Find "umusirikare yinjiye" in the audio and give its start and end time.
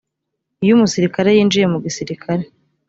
0.75-1.65